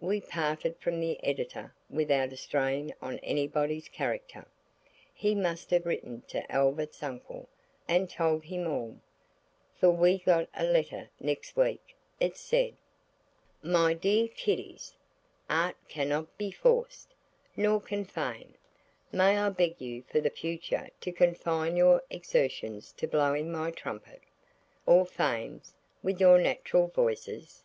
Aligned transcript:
We 0.00 0.20
parted 0.20 0.76
from 0.78 1.00
that 1.00 1.24
Editor 1.24 1.74
without 1.88 2.34
a 2.34 2.36
strain 2.36 2.92
on 3.00 3.18
anybody's 3.20 3.88
character. 3.88 4.44
He 5.14 5.34
must 5.34 5.70
have 5.70 5.86
written 5.86 6.20
to 6.28 6.52
Albert's 6.52 7.02
uncle, 7.02 7.48
and 7.88 8.10
told 8.10 8.44
him 8.44 8.66
all, 8.66 9.00
for 9.78 9.88
we 9.88 10.18
got 10.18 10.50
a 10.52 10.64
letter 10.66 11.08
next 11.18 11.56
week. 11.56 11.96
It 12.20 12.36
said– 12.36 12.76
"MY 13.62 13.94
DEAR 13.94 14.28
KIDDIES,–Art 14.28 15.76
cannot 15.88 16.36
be 16.36 16.50
forced. 16.50 17.14
Nor 17.56 17.80
can 17.80 18.04
Fame. 18.04 18.52
May 19.12 19.38
I 19.38 19.48
beg 19.48 19.80
you 19.80 20.02
for 20.12 20.20
the 20.20 20.28
future 20.28 20.90
to 21.00 21.10
confine 21.10 21.78
your 21.78 22.02
exertions 22.10 22.92
to 22.98 23.06
blowing 23.08 23.50
my 23.50 23.70
trumpet–or 23.70 25.06
Fame's–with 25.06 26.20
your 26.20 26.38
natural 26.38 26.88
voices? 26.88 27.64